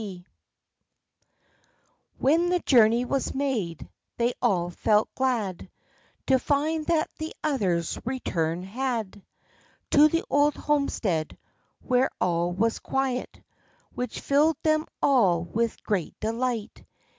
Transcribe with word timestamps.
\ 0.00 0.02
When 2.16 2.48
the 2.48 2.60
journey 2.60 3.04
was 3.04 3.34
made, 3.34 3.86
they 4.16 4.32
all 4.40 4.70
felt 4.70 5.14
glad 5.14 5.68
To 6.28 6.38
find 6.38 6.86
that 6.86 7.10
the 7.18 7.34
others 7.44 7.98
returned 8.06 8.64
had 8.64 9.22
To 9.90 10.08
the 10.08 10.24
old 10.30 10.54
homestead, 10.56 11.36
where 11.82 12.08
all 12.18 12.50
was 12.50 12.78
quiet, 12.78 13.42
Which 13.94 14.20
filled 14.20 14.56
them 14.62 14.86
all 15.02 15.44
with 15.44 15.82
great 15.82 16.18
delight. 16.18 16.82